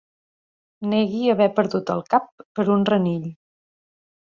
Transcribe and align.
Negui 0.93 1.29
haver 1.33 1.49
perdut 1.59 1.93
el 1.97 2.03
cap 2.15 2.27
per 2.61 2.67
un 2.79 2.89
renill. 2.93 3.31